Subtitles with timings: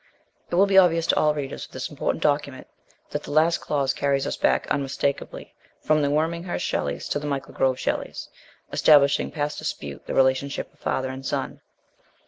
[0.49, 2.65] It will be obvious to all readers of this important document
[3.11, 7.27] that the last clause carries us back unmis takably from the Worminghurst Shelleys to the
[7.27, 8.27] Michel Grove Shelleys,
[8.71, 11.61] establishing past dispute the relation ship of father and son.